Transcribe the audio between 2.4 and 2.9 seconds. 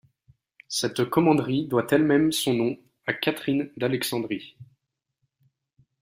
nom